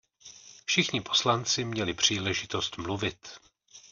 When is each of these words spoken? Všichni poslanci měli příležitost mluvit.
Všichni 0.65 1.01
poslanci 1.01 1.65
měli 1.65 1.93
příležitost 1.93 2.77
mluvit. 2.77 3.39